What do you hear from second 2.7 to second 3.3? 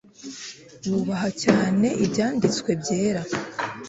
Byera